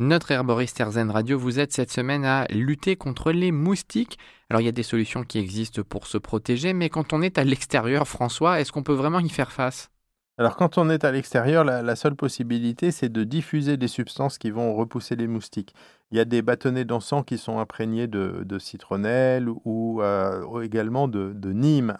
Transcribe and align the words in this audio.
Notre 0.00 0.30
herboriste 0.30 0.78
Erzen 0.78 1.10
Radio 1.10 1.36
vous 1.36 1.58
aide 1.58 1.72
cette 1.72 1.90
semaine 1.90 2.24
à 2.24 2.46
lutter 2.50 2.94
contre 2.94 3.32
les 3.32 3.50
moustiques. 3.50 4.16
Alors 4.48 4.60
il 4.60 4.64
y 4.64 4.68
a 4.68 4.72
des 4.72 4.84
solutions 4.84 5.24
qui 5.24 5.38
existent 5.38 5.82
pour 5.82 6.06
se 6.06 6.18
protéger, 6.18 6.72
mais 6.72 6.88
quand 6.88 7.12
on 7.12 7.20
est 7.20 7.36
à 7.36 7.42
l'extérieur, 7.42 8.06
François, 8.06 8.60
est-ce 8.60 8.70
qu'on 8.70 8.84
peut 8.84 8.92
vraiment 8.92 9.18
y 9.18 9.28
faire 9.28 9.50
face? 9.50 9.90
Alors 10.38 10.54
quand 10.54 10.78
on 10.78 10.88
est 10.88 11.02
à 11.02 11.10
l'extérieur, 11.10 11.64
la, 11.64 11.96
seule 11.96 12.14
possibilité, 12.14 12.92
c'est 12.92 13.08
de 13.08 13.24
diffuser 13.24 13.76
des 13.76 13.88
substances 13.88 14.38
qui 14.38 14.52
vont 14.52 14.72
repousser 14.72 15.16
les 15.16 15.26
moustiques. 15.26 15.74
Il 16.12 16.16
y 16.16 16.20
a 16.20 16.24
des 16.24 16.42
bâtonnets 16.42 16.84
d'encens 16.84 17.24
qui 17.26 17.36
sont 17.36 17.58
imprégnés 17.58 18.06
de, 18.06 18.58
citronnelle 18.60 19.48
ou 19.64 20.00
euh, 20.00 20.62
également 20.62 21.08
de, 21.08 21.52
Nîmes, 21.52 21.96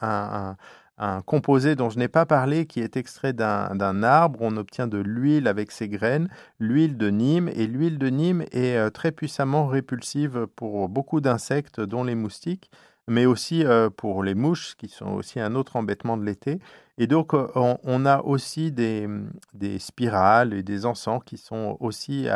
composé 1.26 1.76
dont 1.76 1.90
je 1.90 1.98
n'ai 1.98 2.08
pas 2.08 2.26
parlé 2.26 2.66
qui 2.66 2.80
est 2.80 2.96
extrait 2.96 3.32
d'un 3.32 4.02
arbre. 4.02 4.40
On 4.42 4.56
obtient 4.56 4.86
de 4.86 4.98
l'huile 4.98 5.46
avec 5.46 5.70
ses 5.70 5.88
graines, 5.88 6.28
l'huile 6.58 6.96
de 6.96 7.08
Nîmes. 7.10 7.48
Et 7.54 7.66
l'huile 7.66 7.98
de 7.98 8.08
Nîmes 8.08 8.44
est 8.52 8.76
euh, 8.76 8.90
très 8.90 9.12
puissamment 9.12 9.66
répulsive 9.66 10.46
pour 10.56 10.88
beaucoup 10.88 11.20
d'insectes, 11.20 11.80
dont 11.80 12.04
les 12.04 12.14
moustiques 12.14 12.70
mais 13.10 13.24
aussi 13.24 13.64
euh, 13.64 13.88
pour 13.88 14.22
les 14.22 14.34
mouches, 14.34 14.74
qui 14.76 14.88
sont 14.88 15.12
aussi 15.14 15.40
un 15.40 15.54
autre 15.54 15.76
embêtement 15.76 16.18
de 16.18 16.24
l'été. 16.24 16.58
Et 16.98 17.06
donc, 17.06 17.32
euh, 17.32 17.46
on, 17.56 18.04
a 18.04 18.20
aussi 18.20 18.70
des, 18.70 19.08
des, 19.54 19.78
spirales 19.78 20.52
et 20.52 20.62
des 20.62 20.84
encens 20.84 21.22
qui 21.24 21.38
sont 21.38 21.78
aussi 21.80 22.26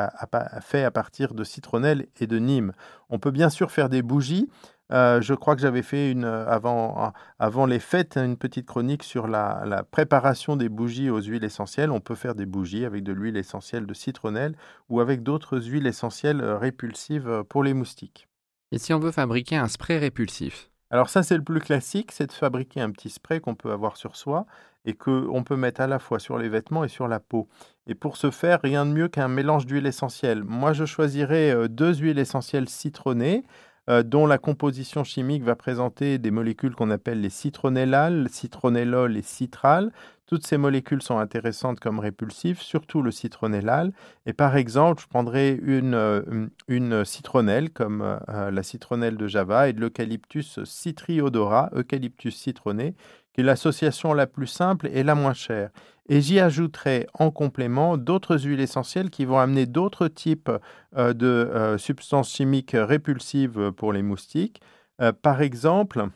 faits 0.63 0.87
à 0.87 0.91
partir 0.91 1.35
de 1.35 1.45
citronnelle 1.45 2.07
et 2.21 2.27
de 2.27 2.39
Nîmes. 2.39 2.73
On 3.11 3.19
peut 3.19 3.33
bien 3.33 3.51
sûr 3.51 3.71
faire 3.71 3.91
des 3.91 4.01
bougies. 4.01 4.49
Euh, 4.91 5.21
je 5.21 5.33
crois 5.35 5.55
que 5.55 5.63
j'avais 5.63 5.83
fait 5.83 6.11
une, 6.11 6.25
avant, 6.25 7.13
avant 7.39 7.67
les 7.67 7.79
fêtes 7.79 8.17
une 8.17 8.37
petite 8.37 8.67
chronique 8.67 9.03
sur 9.03 9.27
la, 9.27 9.63
la, 9.65 9.85
préparation 9.85 10.57
des 10.57 10.69
bougies 10.69 11.09
aux 11.09 11.21
huiles 11.21 11.45
essentielles. 11.45 11.91
On 11.91 12.01
peut 12.01 12.15
faire 12.15 12.35
des 12.35 12.47
bougies 12.47 12.85
avec 12.85 13.03
de 13.03 13.13
l'huile 13.13 13.37
essentielle 13.37 13.87
de 13.87 13.95
citronnelle 13.95 14.55
ou 14.89 15.01
avec 15.01 15.23
d'autres 15.23 15.59
huiles 15.59 15.87
essentielles 15.87 16.43
répulsives 16.43 17.45
pour 17.49 17.63
les 17.63 17.75
moustiques. 17.75 18.29
Et 18.73 18.79
si 18.79 18.93
on 18.93 18.99
veut 18.99 19.13
fabriquer 19.13 19.57
un 19.57 19.69
spray 19.69 19.99
répulsif? 19.99 20.71
Alors 20.91 21.09
ça, 21.09 21.23
c'est 21.23 21.37
le 21.37 21.43
plus 21.43 21.61
classique, 21.61 22.13
c'est 22.13 22.27
de 22.27 22.33
fabriquer 22.33 22.83
un 22.83 22.91
petit 22.91 23.09
spray 23.09 23.41
qu'on 23.41 23.55
peut 23.55 23.73
avoir 23.73 23.97
sur 23.97 24.15
soi 24.15 24.45
et 24.85 24.93
qu'on 24.93 25.43
peut 25.43 25.57
mettre 25.57 25.81
à 25.81 25.87
la 25.87 25.99
fois 25.99 26.19
sur 26.19 26.39
les 26.39 26.51
vêtements 26.51 26.85
et 26.85 26.89
sur 26.89 27.09
la 27.09 27.19
peau. 27.19 27.49
Et 27.87 27.95
pour 27.95 28.19
ce 28.19 28.31
faire, 28.31 28.61
rien 28.63 28.85
de 28.85 28.93
mieux 28.93 29.09
qu'un 29.09 29.29
mélange 29.29 29.65
d'huile 29.65 29.87
essentielle. 29.87 30.45
Moi, 30.45 30.75
je 30.75 30.85
choisirais 30.85 31.51
euh, 31.51 31.69
deux 31.69 31.95
huiles 31.95 32.19
essentielles 32.19 32.69
citronnées 32.69 33.45
euh, 33.91 34.03
dont 34.03 34.27
la 34.27 34.39
composition 34.39 35.03
chimique 35.03 35.43
va 35.43 35.57
présenter 35.57 36.19
des 36.19 36.31
molécules 36.31 36.75
qu'on 36.75 36.91
appelle 36.91 37.21
les 37.21 37.31
citronellales, 37.31 38.29
citronellol 38.31 39.17
et 39.17 39.23
citral. 39.23 39.91
Toutes 40.27 40.47
ces 40.47 40.57
molécules 40.57 41.03
sont 41.03 41.19
intéressantes 41.19 41.81
comme 41.81 41.99
répulsifs, 41.99 42.61
surtout 42.61 43.03
le 43.03 43.11
citronellal. 43.11 43.93
Et 44.25 44.33
par 44.33 44.57
exemple, 44.57 45.03
je 45.03 45.09
prendrais 45.09 45.59
une, 45.63 45.95
euh, 45.95 46.47
une 46.69 47.05
citronnelle 47.05 47.71
comme 47.71 48.03
euh, 48.03 48.51
la 48.51 48.63
citronnelle 48.63 49.17
de 49.17 49.27
Java 49.27 49.69
et 49.69 49.73
de 49.73 49.81
l'eucalyptus 49.81 50.63
citriodora, 50.65 51.71
eucalyptus 51.75 52.37
citronné, 52.37 52.95
qui 53.33 53.41
est 53.41 53.45
l'association 53.45 54.15
la 54.15 54.27
plus 54.27 54.47
simple 54.47 54.89
et 54.93 55.03
la 55.03 55.15
moins 55.15 55.35
chère. 55.35 55.71
Et 56.09 56.21
j'y 56.21 56.41
ajouterai 56.41 57.07
en 57.15 57.31
complément 57.31 57.97
d'autres 57.97 58.39
huiles 58.39 58.61
essentielles 58.61 59.11
qui 59.11 59.25
vont 59.25 59.39
amener 59.39 59.67
d'autres 59.67 60.09
types 60.09 60.51
euh, 60.97 61.13
de 61.13 61.27
euh, 61.27 61.79
substances 61.79 62.33
chimiques 62.33 62.75
répulsives 62.75 63.73
pour 63.73 63.93
les 63.93 64.03
moustiques. 64.03 64.61
Euh, 65.01 65.13
par 65.13 65.43
exemple, 65.43 66.07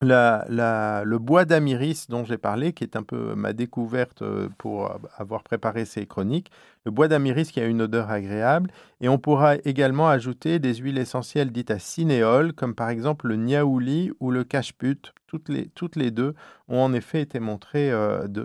le 0.00 1.16
bois 1.18 1.44
d'amiris 1.44 2.06
dont 2.08 2.24
j'ai 2.24 2.38
parlé, 2.38 2.72
qui 2.72 2.84
est 2.84 2.96
un 2.96 3.02
peu 3.02 3.34
ma 3.34 3.52
découverte 3.52 4.22
pour 4.58 4.96
avoir 5.16 5.42
préparé 5.42 5.84
ces 5.84 6.06
chroniques, 6.06 6.50
le 6.84 6.90
bois 6.90 7.08
d'amiris 7.08 7.50
qui 7.50 7.60
a 7.60 7.66
une 7.66 7.82
odeur 7.82 8.10
agréable, 8.10 8.70
et 9.00 9.08
on 9.08 9.18
pourra 9.18 9.56
également 9.64 10.08
ajouter 10.08 10.58
des 10.58 10.74
huiles 10.74 10.98
essentielles 10.98 11.50
dites 11.50 11.70
à 11.70 11.78
cinéole, 11.78 12.52
comme 12.52 12.74
par 12.74 12.90
exemple 12.90 13.26
le 13.28 13.36
niaouli 13.36 14.12
ou 14.20 14.30
le 14.30 14.44
cacheput. 14.44 15.12
Toutes 15.26 15.48
les, 15.48 15.68
toutes 15.68 15.96
les 15.96 16.10
deux 16.10 16.34
ont 16.68 16.80
en 16.80 16.92
effet 16.92 17.20
été 17.20 17.40
montrées 17.40 17.92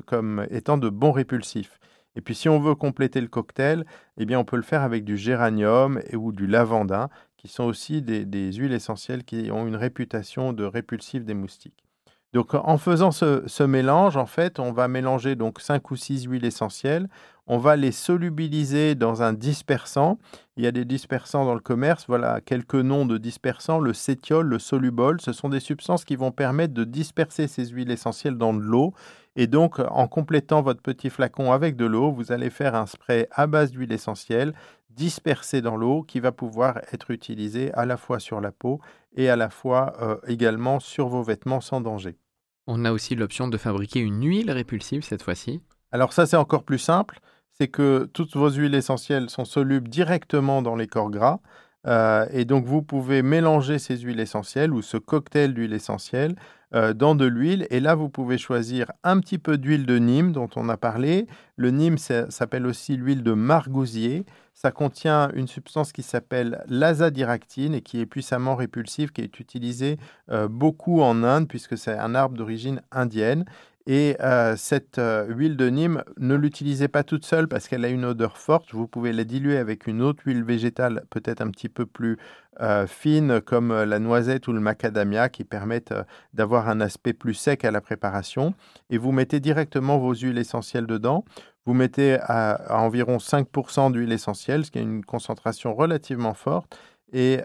comme 0.06 0.46
étant 0.50 0.78
de 0.78 0.90
bons 0.90 1.12
répulsifs. 1.12 1.80
Et 2.16 2.22
puis 2.22 2.36
si 2.36 2.50
on 2.50 2.60
veut 2.60 2.76
compléter 2.76 3.22
le 3.22 3.28
cocktail, 3.28 3.86
eh 4.18 4.26
bien 4.26 4.40
on 4.40 4.46
peut 4.46 4.56
le 4.56 4.62
faire 4.64 4.82
avec 4.82 5.04
du 5.04 5.18
géranium 5.18 6.00
ou 6.14 6.32
du 6.32 6.46
lavandin, 6.46 7.10
qui 7.44 7.52
sont 7.52 7.66
aussi 7.66 8.02
des, 8.02 8.54
huiles 8.54 8.72
essentielles 8.72 9.26
qui 9.26 9.50
ont 9.52 9.68
une 9.68 9.76
réputation 9.76 10.54
de 10.54 10.64
répulsif 10.64 11.26
des 11.26 11.34
moustiques. 11.34 11.84
Donc 12.32 12.56
en 12.56 12.78
faisant 12.78 13.12
ce, 13.12 13.64
mélange, 13.64 14.18
en 14.18 14.26
fait, 14.26 14.60
on 14.60 14.72
va 14.72 14.88
mélanger 14.88 15.36
donc 15.36 15.60
5 15.60 15.92
ou 15.92 15.96
6 15.96 16.24
huiles 16.24 16.46
essentielles. 16.46 17.10
On 17.46 17.58
va 17.58 17.76
les 17.76 17.92
solubiliser 17.92 18.96
dans 18.96 19.22
un 19.22 19.34
dispersant. 19.34 20.18
Il 20.56 20.64
y 20.64 20.68
a 20.68 20.72
des 20.72 20.86
dispersants 20.86 21.46
dans 21.46 21.54
le 21.54 21.60
commerce. 21.60 22.06
Voilà 22.08 22.40
quelques 22.42 22.76
noms 22.76 23.06
de 23.06 23.18
dispersants. 23.18 23.80
Le 23.80 23.94
cétiol, 23.94 24.48
le 24.48 24.58
solubol, 24.58 25.20
ce 25.20 25.34
sont 25.34 25.50
des 25.50 25.60
substances 25.60 26.06
qui 26.06 26.16
vont 26.16 26.32
permettre 26.32 26.74
de 26.74 26.86
disperser 26.86 27.48
ces 27.48 27.66
huiles 27.66 27.92
essentielles 27.92 28.38
dans 28.38 28.54
de 28.54 28.62
l'eau. 28.62 28.94
Et 29.36 29.48
donc, 29.48 29.80
en 29.80 30.08
complétant 30.08 30.62
votre 30.62 30.82
petit 30.82 31.10
flacon 31.10 31.52
avec 31.52 31.76
de 31.76 31.86
l'eau, 31.86 32.12
vous 32.12 32.32
allez 32.32 32.50
faire 32.50 32.76
un 32.76 32.86
spray 32.86 33.28
à 33.32 33.48
base 33.48 33.72
d'huile 33.72 33.92
essentielle 33.92 34.54
dispersé 34.96 35.62
dans 35.62 35.76
l'eau 35.76 36.04
qui 36.04 36.20
va 36.20 36.32
pouvoir 36.32 36.80
être 36.92 37.12
utilisé 37.12 37.74
à 37.74 37.86
la 37.86 37.98
fois 37.98 38.20
sur 38.20 38.42
la 38.42 38.52
peau 38.52 38.80
et 39.16 39.30
à 39.30 39.36
la 39.36 39.50
fois 39.50 39.94
euh, 40.02 40.18
également 40.28 40.80
sur 40.80 41.08
vos 41.08 41.24
vêtements 41.24 41.62
sans 41.62 41.82
danger. 41.82 42.16
On 42.68 42.86
a 42.86 42.92
aussi 42.92 43.16
l'option 43.16 43.48
de 43.48 43.58
fabriquer 43.58 44.00
une 44.00 44.24
huile 44.24 44.52
répulsive 44.52 45.04
cette 45.04 45.24
fois-ci. 45.24 45.62
Alors 45.92 46.14
ça 46.14 46.26
c'est 46.26 46.38
encore 46.38 46.64
plus 46.64 46.78
simple, 46.78 47.20
c'est 47.52 47.68
que 47.68 48.10
toutes 48.14 48.36
vos 48.36 48.50
huiles 48.50 48.76
essentielles 48.76 49.30
sont 49.30 49.46
solubles 49.46 49.90
directement 49.90 50.62
dans 50.62 50.76
les 50.76 50.88
corps 50.88 51.10
gras. 51.10 51.40
Euh, 51.86 52.26
et 52.32 52.46
donc 52.46 52.66
vous 52.66 52.82
pouvez 52.82 53.22
mélanger 53.22 53.78
ces 53.78 53.98
huiles 53.98 54.22
essentielles 54.22 54.74
ou 54.74 54.82
ce 54.82 54.96
cocktail 54.96 55.54
d'huile 55.54 55.74
essentielle 55.74 56.36
dans 56.74 57.16
de 57.16 57.26
l'huile. 57.26 57.68
Et 57.70 57.80
là, 57.80 57.96
vous 57.96 58.10
pouvez 58.10 58.38
choisir 58.38 58.92
un 59.04 59.20
petit 59.20 59.38
peu 59.38 59.58
d'huile 59.58 59.86
de 59.86 59.98
Nîmes 59.98 60.32
dont 60.32 60.50
on 60.56 60.70
a 60.70 60.78
parlé. 60.78 61.28
Le 61.56 61.70
Nîmes 61.70 61.98
s'appelle 61.98 62.66
aussi 62.66 62.98
l'huile 62.98 63.24
de 63.24 63.34
margousier. 63.34 64.26
Ça 64.54 64.72
contient 64.72 65.32
une 65.34 65.48
substance 65.48 65.92
qui 65.92 66.04
s'appelle 66.04 66.64
l'azadiractine 66.68 67.74
et 67.74 67.82
qui 67.82 68.00
est 68.00 68.06
puissamment 68.06 68.56
répulsive, 68.56 69.12
qui 69.12 69.22
est 69.22 69.40
utilisée 69.40 69.98
euh, 70.32 70.48
beaucoup 70.48 71.02
en 71.02 71.24
Inde 71.24 71.48
puisque 71.48 71.78
c'est 71.78 71.98
un 71.98 72.16
arbre 72.16 72.38
d'origine 72.38 72.82
indienne. 72.92 73.46
Et 73.86 74.16
euh, 74.22 74.56
cette 74.56 74.98
euh, 74.98 75.26
huile 75.28 75.58
de 75.58 75.68
Nîmes, 75.70 76.04
ne 76.18 76.36
l'utilisez 76.36 76.88
pas 76.88 77.04
toute 77.04 77.26
seule 77.26 77.50
parce 77.50 77.68
qu'elle 77.68 77.84
a 77.84 77.90
une 77.90 78.06
odeur 78.06 78.38
forte. 78.38 78.74
Vous 78.74 78.88
pouvez 78.88 79.12
la 79.12 79.26
diluer 79.26 79.58
avec 79.58 79.88
une 79.88 80.02
autre 80.02 80.24
huile 80.26 80.46
végétale, 80.46 81.04
peut-être 81.10 81.42
un 81.42 81.50
petit 81.50 81.68
peu 81.68 81.86
plus 81.86 82.18
euh, 82.62 82.88
fine, 82.88 83.42
comme 83.42 83.74
la 83.74 84.00
noisette 84.00 84.48
ou 84.48 84.54
le 84.54 84.62
macadamia, 84.62 85.28
qui 85.28 85.44
permettent 85.44 85.94
d'avoir 86.34 86.70
un 86.70 86.80
aspect 86.80 87.12
plus 87.12 87.34
sec 87.34 87.66
à 87.66 87.72
la 87.72 87.82
préparation. 87.82 88.54
Et 88.90 88.98
vous 88.98 89.12
mettez 89.12 89.42
directement 89.42 89.98
vos 89.98 90.14
huiles 90.14 90.38
essentielles 90.38 90.88
dedans. 90.88 91.26
Vous 91.66 91.74
mettez 91.74 92.18
à, 92.22 92.78
environ 92.82 93.18
5% 93.18 93.92
d'huile 93.92 94.14
essentielle, 94.14 94.64
ce 94.66 94.72
qui 94.72 94.80
est 94.80 94.84
une 94.84 95.04
concentration 95.04 95.74
relativement 95.74 96.34
forte. 96.34 96.78
Et 97.12 97.40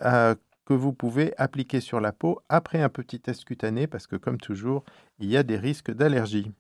que 0.68 0.74
vous 0.74 0.92
pouvez 0.92 1.32
appliquer 1.38 1.80
sur 1.80 1.98
la 1.98 2.12
peau 2.12 2.42
après 2.50 2.82
un 2.82 2.90
petit 2.90 3.20
test 3.20 3.46
cutané 3.46 3.86
parce 3.86 4.06
que 4.06 4.16
comme 4.16 4.36
toujours, 4.36 4.84
il 5.18 5.30
y 5.30 5.38
a 5.38 5.42
des 5.42 5.56
risques 5.56 5.90
d'allergie. 5.90 6.52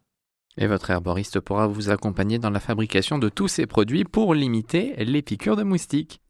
Et 0.56 0.66
votre 0.66 0.88
herboriste 0.88 1.40
pourra 1.40 1.66
vous 1.66 1.90
accompagner 1.90 2.38
dans 2.38 2.48
la 2.48 2.58
fabrication 2.58 3.18
de 3.18 3.28
tous 3.28 3.48
ces 3.48 3.66
produits 3.66 4.04
pour 4.04 4.32
limiter 4.32 4.94
les 5.04 5.20
piqûres 5.20 5.56
de 5.56 5.62
moustiques. 5.62 6.22